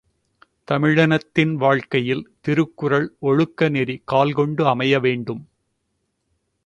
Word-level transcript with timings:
தமிழினத்தின் 0.67 1.55
வாழ்க்கையில் 1.55 2.23
திருக்குறள் 2.41 3.07
ஒழுக்கநெறி 3.21 3.97
கால்கொண்டு 4.05 4.65
அமையவேண்டும். 4.65 5.43